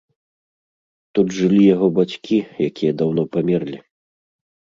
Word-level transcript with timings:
Тут 1.19 1.27
жылі 1.39 1.59
яго 1.75 1.87
бацькі, 1.99 2.37
якія 2.69 2.91
даўно 3.03 3.27
памерлі. 3.37 3.79